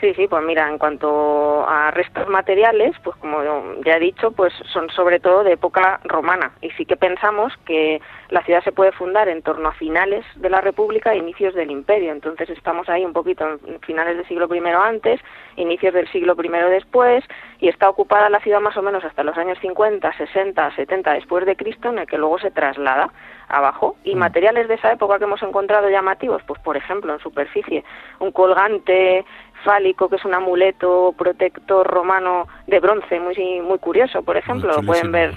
Sí, 0.00 0.14
sí, 0.14 0.28
pues 0.28 0.44
mira, 0.44 0.68
en 0.68 0.78
cuanto 0.78 1.68
a 1.68 1.90
restos 1.90 2.28
materiales, 2.28 2.94
pues 3.02 3.16
como 3.16 3.42
ya 3.84 3.96
he 3.96 4.00
dicho, 4.00 4.30
pues 4.30 4.52
son 4.72 4.88
sobre 4.90 5.18
todo 5.18 5.42
de 5.42 5.54
época 5.54 5.98
romana 6.04 6.52
y 6.60 6.70
sí 6.70 6.84
que 6.84 6.96
pensamos 6.96 7.52
que 7.66 8.00
la 8.30 8.42
ciudad 8.44 8.62
se 8.62 8.70
puede 8.70 8.92
fundar 8.92 9.28
en 9.28 9.42
torno 9.42 9.70
a 9.70 9.72
finales 9.72 10.24
de 10.36 10.50
la 10.50 10.60
República 10.60 11.12
e 11.12 11.18
inicios 11.18 11.54
del 11.54 11.72
Imperio. 11.72 12.12
Entonces 12.12 12.48
estamos 12.50 12.88
ahí 12.88 13.04
un 13.04 13.12
poquito 13.12 13.44
en 13.66 13.80
finales 13.80 14.16
del 14.16 14.28
siglo 14.28 14.46
I 14.54 14.60
antes, 14.68 15.20
inicios 15.56 15.94
del 15.94 16.06
siglo 16.12 16.36
I 16.40 16.48
después 16.70 17.24
y 17.58 17.68
está 17.68 17.88
ocupada 17.88 18.30
la 18.30 18.40
ciudad 18.40 18.60
más 18.60 18.76
o 18.76 18.82
menos 18.82 19.04
hasta 19.04 19.24
los 19.24 19.36
años 19.36 19.58
50, 19.60 20.12
60, 20.16 20.76
70 20.76 21.12
después 21.14 21.44
de 21.44 21.56
Cristo, 21.56 21.88
en 21.88 21.98
el 21.98 22.06
que 22.06 22.18
luego 22.18 22.38
se 22.38 22.52
traslada 22.52 23.10
abajo. 23.48 23.96
Y 24.04 24.14
mm. 24.14 24.18
materiales 24.18 24.68
de 24.68 24.74
esa 24.74 24.92
época 24.92 25.18
que 25.18 25.24
hemos 25.24 25.42
encontrado 25.42 25.88
llamativos, 25.88 26.42
pues 26.46 26.60
por 26.60 26.76
ejemplo 26.76 27.12
en 27.12 27.20
superficie, 27.20 27.84
un 28.20 28.30
colgante 28.30 29.24
fálico 29.64 30.08
que 30.08 30.16
es 30.16 30.24
un 30.24 30.34
amuleto 30.34 31.14
protector 31.16 31.86
romano 31.86 32.46
de 32.66 32.80
bronce 32.80 33.20
muy 33.20 33.60
muy 33.60 33.78
curioso 33.78 34.22
por 34.22 34.36
ejemplo 34.36 34.72
lo 34.72 34.82
pueden 34.82 35.12
ver. 35.12 35.34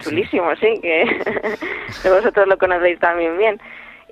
Chulísimo. 0.00 0.48
Sí. 0.60 0.80
Que 2.02 2.10
vosotros 2.10 2.46
lo 2.46 2.58
conocéis 2.58 2.98
también 2.98 3.38
bien. 3.38 3.60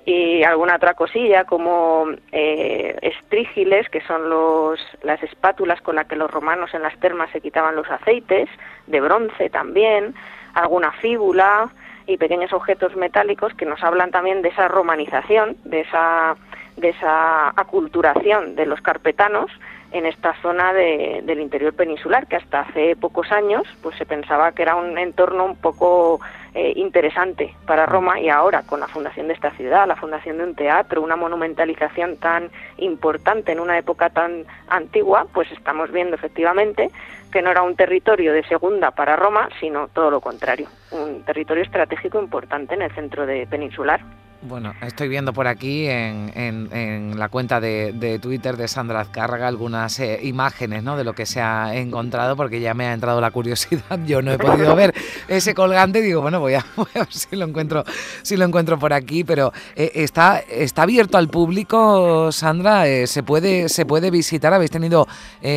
Y 0.05 0.43
alguna 0.43 0.77
otra 0.77 0.93
cosilla 0.93 1.43
como 1.43 2.05
eh, 2.31 2.97
estrígiles 3.01 3.89
que 3.89 4.01
son 4.01 4.29
los 4.29 4.79
las 5.03 5.21
espátulas 5.21 5.81
con 5.81 5.95
las 5.95 6.07
que 6.07 6.15
los 6.15 6.31
romanos 6.31 6.73
en 6.73 6.81
las 6.81 6.97
termas 6.99 7.29
se 7.31 7.41
quitaban 7.41 7.75
los 7.75 7.89
aceites 7.89 8.49
de 8.87 9.01
bronce 9.01 9.49
también 9.49 10.15
alguna 10.53 10.91
fíbula 10.93 11.69
y 12.07 12.17
pequeños 12.17 12.53
objetos 12.53 12.95
metálicos 12.95 13.53
que 13.55 13.65
nos 13.65 13.83
hablan 13.83 14.11
también 14.11 14.41
de 14.41 14.49
esa 14.49 14.69
romanización 14.69 15.57
de 15.65 15.81
esa 15.81 16.37
de 16.77 16.89
esa 16.89 17.49
aculturación 17.49 18.55
de 18.55 18.65
los 18.65 18.81
carpetanos 18.81 19.51
en 19.91 20.05
esta 20.05 20.33
zona 20.41 20.73
del 20.73 21.39
interior 21.39 21.73
peninsular, 21.73 22.27
que 22.27 22.35
hasta 22.35 22.61
hace 22.61 22.95
pocos 22.95 23.31
años 23.31 23.63
pues 23.81 23.97
se 23.97 24.05
pensaba 24.05 24.51
que 24.51 24.61
era 24.61 24.75
un 24.75 24.97
entorno 24.97 25.45
un 25.45 25.55
poco 25.55 26.19
eh, 26.53 26.73
interesante 26.75 27.55
para 27.65 27.85
Roma 27.85 28.19
y 28.19 28.29
ahora 28.29 28.63
con 28.63 28.79
la 28.79 28.87
fundación 28.87 29.27
de 29.27 29.33
esta 29.33 29.51
ciudad, 29.51 29.87
la 29.87 29.95
fundación 29.95 30.37
de 30.37 30.43
un 30.43 30.55
teatro, 30.55 31.01
una 31.01 31.15
monumentalización 31.15 32.17
tan 32.17 32.49
importante 32.77 33.53
en 33.53 33.59
una 33.59 33.77
época 33.77 34.09
tan 34.09 34.45
antigua, 34.67 35.25
pues 35.33 35.49
estamos 35.51 35.91
viendo 35.91 36.15
efectivamente 36.15 36.91
que 37.31 37.41
no 37.41 37.51
era 37.51 37.61
un 37.61 37.75
territorio 37.75 38.33
de 38.33 38.43
segunda 38.43 38.91
para 38.91 39.15
Roma, 39.15 39.49
sino 39.59 39.87
todo 39.87 40.11
lo 40.11 40.19
contrario, 40.19 40.67
un 40.91 41.23
territorio 41.23 41.63
estratégico 41.63 42.19
importante 42.19 42.75
en 42.75 42.81
el 42.81 42.91
centro 42.93 43.25
de 43.25 43.47
peninsular. 43.47 44.01
Bueno, 44.43 44.73
estoy 44.81 45.07
viendo 45.07 45.33
por 45.33 45.47
aquí 45.47 45.87
en, 45.87 47.13
la 47.17 47.29
cuenta 47.29 47.59
de, 47.59 48.19
Twitter 48.21 48.55
de 48.55 48.67
Sandra 48.67 49.01
Azcárraga 49.01 49.47
algunas 49.47 49.99
eh, 49.99 50.19
imágenes 50.23 50.83
¿no? 50.83 50.95
de 50.95 51.03
lo 51.03 51.13
que 51.13 51.25
se 51.25 51.41
ha 51.41 51.75
encontrado, 51.75 52.35
porque 52.35 52.59
ya 52.59 52.75
me 52.75 52.85
ha 52.85 52.93
entrado 52.93 53.19
la 53.19 53.31
curiosidad. 53.31 53.99
Yo 54.05 54.21
no 54.21 54.31
he 54.31 54.37
podido 54.37 54.75
ver 54.75 54.93
ese 55.27 55.55
colgante, 55.55 56.01
digo, 56.01 56.21
bueno, 56.21 56.39
voy 56.39 56.53
a, 56.53 56.65
ver 56.93 57.07
si 57.09 57.35
lo 57.35 57.45
encuentro, 57.45 57.83
si 58.21 58.37
lo 58.37 58.45
encuentro 58.45 58.77
por 58.77 58.93
aquí, 58.93 59.23
pero 59.23 59.51
eh, 59.75 59.91
está, 59.95 60.39
está 60.39 60.83
abierto 60.83 61.17
al 61.17 61.29
público, 61.29 62.31
Sandra, 62.31 62.87
eh, 62.87 63.07
se 63.07 63.23
puede, 63.23 63.69
se 63.69 63.85
puede 63.85 64.11
visitar. 64.11 64.53
Habéis 64.53 64.71
tenido 64.71 65.07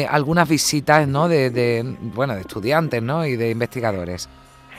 algunas 0.08 0.48
visitas, 0.48 1.06
¿no? 1.06 1.28
De, 1.28 1.50
de, 1.50 1.96
bueno, 2.00 2.34
de 2.34 2.40
estudiantes, 2.40 3.02
¿no? 3.02 3.26
Y 3.26 3.36
de 3.36 3.50
investigadores. 3.50 4.28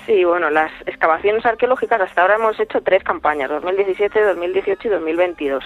Sí, 0.05 0.23
bueno, 0.25 0.49
las 0.49 0.71
excavaciones 0.87 1.45
arqueológicas 1.45 2.01
hasta 2.01 2.21
ahora 2.21 2.35
hemos 2.35 2.59
hecho 2.59 2.81
tres 2.81 3.03
campañas, 3.03 3.49
2017, 3.49 4.23
2018 4.23 4.87
y 4.87 4.91
2022. 4.91 5.63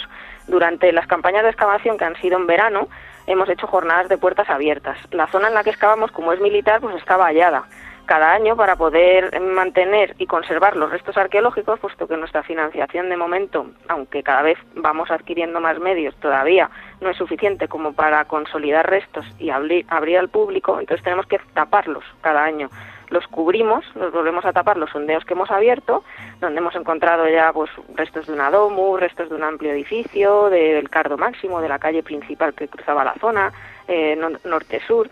Durante 0.47 0.91
las 0.91 1.07
campañas 1.07 1.43
de 1.43 1.49
excavación 1.49 1.97
que 1.97 2.03
han 2.03 2.15
sido 2.17 2.37
en 2.37 2.45
verano, 2.45 2.89
hemos 3.27 3.47
hecho 3.49 3.65
jornadas 3.65 4.09
de 4.09 4.17
puertas 4.17 4.49
abiertas. 4.49 4.97
La 5.11 5.27
zona 5.27 5.47
en 5.47 5.53
la 5.53 5.63
que 5.63 5.69
excavamos, 5.69 6.11
como 6.11 6.33
es 6.33 6.41
militar, 6.41 6.81
pues 6.81 6.95
está 6.97 7.15
vallada. 7.15 7.63
Cada 8.05 8.33
año 8.33 8.55
para 8.55 8.75
poder 8.75 9.39
mantener 9.41 10.15
y 10.17 10.27
conservar 10.27 10.75
los 10.75 10.91
restos 10.91 11.17
arqueológicos, 11.17 11.79
puesto 11.79 12.07
que 12.07 12.17
nuestra 12.17 12.43
financiación 12.43 13.09
de 13.09 13.17
momento, 13.17 13.67
aunque 13.87 14.23
cada 14.23 14.41
vez 14.41 14.57
vamos 14.75 15.11
adquiriendo 15.11 15.59
más 15.59 15.79
medios, 15.79 16.15
todavía 16.17 16.69
no 17.01 17.09
es 17.09 17.17
suficiente 17.17 17.67
como 17.67 17.93
para 17.93 18.25
consolidar 18.25 18.89
restos 18.89 19.25
y 19.39 19.49
abrir, 19.49 19.85
abrir 19.89 20.17
al 20.17 20.29
público, 20.29 20.79
entonces 20.79 21.03
tenemos 21.03 21.25
que 21.25 21.39
taparlos 21.53 22.03
cada 22.21 22.43
año. 22.43 22.69
Los 23.09 23.27
cubrimos, 23.27 23.85
los 23.95 24.11
volvemos 24.11 24.45
a 24.45 24.53
tapar 24.53 24.77
los 24.77 24.89
sondeos 24.89 25.23
que 25.25 25.33
hemos 25.33 25.51
abierto, 25.51 26.03
donde 26.39 26.59
hemos 26.59 26.75
encontrado 26.75 27.27
ya 27.27 27.53
pues 27.53 27.69
restos 27.93 28.27
de 28.27 28.33
una 28.33 28.49
domu, 28.49 28.97
restos 28.97 29.29
de 29.29 29.35
un 29.35 29.43
amplio 29.43 29.71
edificio, 29.71 30.49
del 30.49 30.89
cardo 30.89 31.17
máximo, 31.17 31.61
de 31.61 31.69
la 31.69 31.77
calle 31.77 32.01
principal 32.01 32.53
que 32.53 32.67
cruzaba 32.67 33.03
la 33.03 33.13
zona, 33.15 33.53
eh, 33.87 34.19
norte-sur, 34.43 35.07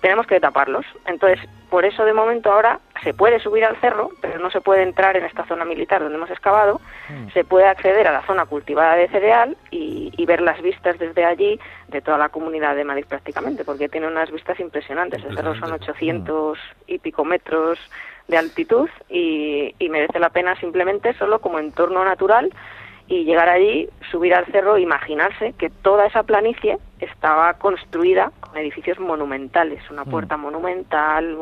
tenemos 0.00 0.26
que 0.26 0.40
taparlos. 0.40 0.86
Entonces, 1.06 1.40
por 1.70 1.84
eso 1.84 2.04
de 2.04 2.12
momento 2.12 2.52
ahora 2.52 2.80
se 3.02 3.14
puede 3.14 3.40
subir 3.40 3.64
al 3.64 3.76
cerro, 3.80 4.10
pero 4.20 4.38
no 4.38 4.50
se 4.50 4.60
puede 4.60 4.82
entrar 4.82 5.16
en 5.16 5.24
esta 5.24 5.44
zona 5.46 5.64
militar 5.64 6.00
donde 6.00 6.16
hemos 6.16 6.30
excavado, 6.30 6.80
mm. 7.08 7.30
se 7.32 7.44
puede 7.44 7.66
acceder 7.66 8.06
a 8.06 8.12
la 8.12 8.26
zona 8.26 8.46
cultivada 8.46 8.96
de 8.96 9.08
cereal 9.08 9.56
y, 9.70 10.12
ver 10.24 10.40
las 10.40 10.62
vistas 10.62 10.98
desde 10.98 11.22
allí 11.22 11.60
de 11.88 12.00
toda 12.00 12.16
la 12.16 12.30
comunidad 12.30 12.74
de 12.74 12.84
Madrid 12.84 13.04
prácticamente, 13.06 13.62
porque 13.62 13.90
tiene 13.90 14.06
unas 14.06 14.30
vistas 14.30 14.58
impresionantes. 14.58 15.22
El 15.22 15.36
cerro 15.36 15.54
son 15.54 15.70
800 15.70 16.58
y 16.86 16.98
pico 16.98 17.26
metros 17.26 17.78
de 18.26 18.38
altitud 18.38 18.88
y, 19.10 19.74
y 19.78 19.88
merece 19.90 20.18
la 20.18 20.30
pena 20.30 20.58
simplemente 20.58 21.12
solo 21.12 21.40
como 21.40 21.58
entorno 21.58 22.02
natural 22.06 22.50
y 23.06 23.24
llegar 23.24 23.48
allí, 23.48 23.88
subir 24.10 24.34
al 24.34 24.46
cerro, 24.46 24.78
imaginarse 24.78 25.52
que 25.58 25.68
toda 25.68 26.06
esa 26.06 26.22
planicie 26.22 26.78
estaba 27.00 27.52
construida 27.54 28.32
con 28.40 28.56
edificios 28.56 28.98
monumentales, 28.98 29.82
una 29.90 30.04
mm. 30.04 30.10
puerta 30.10 30.36
monumental, 30.36 31.36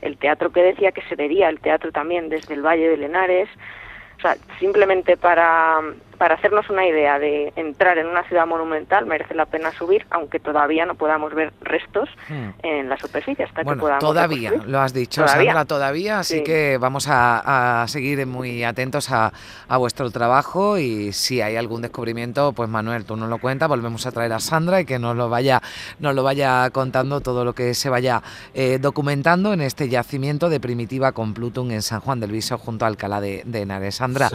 el 0.00 0.16
teatro 0.18 0.50
que 0.50 0.62
decía 0.62 0.90
que 0.92 1.02
se 1.02 1.14
vería 1.14 1.48
el 1.48 1.60
teatro 1.60 1.92
también 1.92 2.28
desde 2.28 2.54
el 2.54 2.62
Valle 2.62 2.88
de 2.88 2.96
Lenares, 2.96 3.48
o 4.18 4.20
sea, 4.20 4.36
simplemente 4.58 5.16
para, 5.16 5.80
para 6.18 6.34
hacernos 6.34 6.68
una 6.70 6.86
idea 6.86 7.18
de 7.18 7.52
entrar 7.56 7.98
en 7.98 8.06
una 8.06 8.22
ciudad 8.24 8.46
monumental 8.46 9.06
merece 9.06 9.34
la 9.34 9.46
pena 9.46 9.72
subir, 9.72 10.06
aunque 10.10 10.40
todavía 10.40 10.86
no 10.86 10.94
podamos 10.94 11.34
ver 11.34 11.52
restos 11.60 12.08
hmm. 12.28 12.48
en 12.62 12.88
la 12.88 12.96
superficie 12.96 13.44
hasta 13.44 13.62
bueno, 13.62 13.76
que 13.76 13.80
podamos. 13.80 14.00
Todavía, 14.00 14.52
lo 14.66 14.80
has 14.80 14.92
dicho, 14.92 15.26
Sandra, 15.26 15.64
todavía, 15.64 16.20
así 16.20 16.42
que 16.42 16.78
vamos 16.78 17.06
a, 17.08 17.84
seguir 17.88 18.26
muy 18.26 18.64
atentos 18.64 19.10
a, 19.10 19.32
vuestro 19.78 20.10
trabajo 20.10 20.78
y 20.78 21.12
si 21.12 21.40
hay 21.40 21.56
algún 21.56 21.82
descubrimiento, 21.82 22.52
pues 22.52 22.68
Manuel, 22.68 23.04
tú 23.04 23.16
nos 23.16 23.28
lo 23.28 23.38
cuentas, 23.38 23.68
volvemos 23.68 24.06
a 24.06 24.12
traer 24.12 24.32
a 24.32 24.40
Sandra 24.40 24.80
y 24.80 24.84
que 24.86 24.98
nos 24.98 25.16
lo 25.16 25.28
vaya, 25.28 25.60
nos 25.98 26.14
lo 26.14 26.22
vaya 26.22 26.70
contando 26.70 27.20
todo 27.20 27.44
lo 27.44 27.54
que 27.54 27.74
se 27.74 27.90
vaya 27.90 28.22
eh, 28.54 28.78
documentando 28.80 29.52
en 29.52 29.60
este 29.60 29.88
yacimiento 29.88 30.48
de 30.48 30.60
primitiva 30.60 31.12
con 31.12 31.34
Pluton 31.34 31.70
en 31.72 31.82
San 31.82 32.00
Juan 32.00 32.20
del 32.20 32.32
Viso 32.32 32.56
junto 32.56 32.84
a 32.84 32.88
Alcalá 32.88 33.20
de, 33.20 33.42
de 33.44 33.62
Henares. 33.62 33.96
Sandra, 33.96 34.30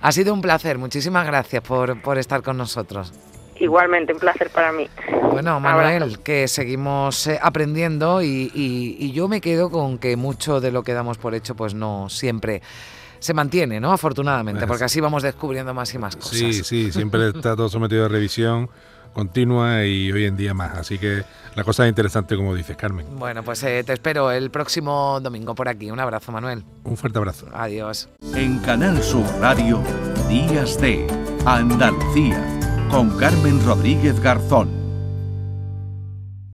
ha 0.00 0.12
sido 0.12 0.34
un 0.34 0.40
placer, 0.40 0.78
muchísimas 0.78 1.17
gracias 1.26 1.62
por, 1.62 2.00
por 2.02 2.18
estar 2.18 2.42
con 2.42 2.56
nosotros. 2.56 3.12
Igualmente, 3.60 4.12
un 4.12 4.20
placer 4.20 4.50
para 4.50 4.72
mí. 4.72 4.88
Bueno, 5.32 5.58
Manuel, 5.58 6.20
que 6.20 6.46
seguimos 6.46 7.26
eh, 7.26 7.38
aprendiendo 7.42 8.22
y, 8.22 8.50
y, 8.54 9.12
yo 9.12 9.26
me 9.26 9.40
quedo 9.40 9.70
con 9.70 9.98
que 9.98 10.16
mucho 10.16 10.60
de 10.60 10.70
lo 10.70 10.84
que 10.84 10.92
damos 10.92 11.18
por 11.18 11.34
hecho, 11.34 11.56
pues 11.56 11.74
no 11.74 12.08
siempre 12.08 12.62
se 13.18 13.34
mantiene, 13.34 13.80
¿no? 13.80 13.92
Afortunadamente, 13.92 14.66
porque 14.66 14.84
así 14.84 15.00
vamos 15.00 15.24
descubriendo 15.24 15.74
más 15.74 15.92
y 15.92 15.98
más 15.98 16.14
cosas. 16.14 16.38
Sí, 16.38 16.52
sí, 16.52 16.92
siempre 16.92 17.28
está 17.34 17.56
todo 17.56 17.68
sometido 17.68 18.04
a 18.04 18.08
revisión 18.08 18.70
continua 19.12 19.84
y 19.84 20.10
hoy 20.12 20.24
en 20.24 20.36
día 20.36 20.54
más. 20.54 20.76
Así 20.76 20.98
que 20.98 21.24
la 21.54 21.64
cosa 21.64 21.84
es 21.84 21.88
interesante, 21.88 22.36
como 22.36 22.54
dices, 22.54 22.76
Carmen. 22.76 23.06
Bueno, 23.18 23.42
pues 23.42 23.62
eh, 23.64 23.82
te 23.84 23.92
espero 23.92 24.30
el 24.30 24.50
próximo 24.50 25.18
domingo 25.20 25.54
por 25.54 25.68
aquí. 25.68 25.90
Un 25.90 26.00
abrazo, 26.00 26.32
Manuel. 26.32 26.64
Un 26.84 26.96
fuerte 26.96 27.18
abrazo. 27.18 27.46
Adiós. 27.52 28.08
En 28.34 28.58
Canal 28.60 29.02
Sur 29.02 29.26
Radio, 29.40 29.82
Días 30.28 30.80
de 30.80 31.06
Andalucía, 31.44 32.42
con 32.90 33.16
Carmen 33.18 33.64
Rodríguez 33.64 34.20
Garzón. 34.20 34.77